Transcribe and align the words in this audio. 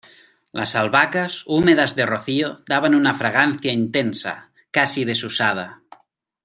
las 0.51 0.73
albahacas, 0.75 1.43
húmedas 1.45 1.95
de 1.95 2.07
rocío, 2.07 2.63
daban 2.67 2.95
una 2.95 3.13
fragancia 3.13 3.71
intensa, 3.71 4.49
casi 4.71 5.05
desusada 5.05 5.83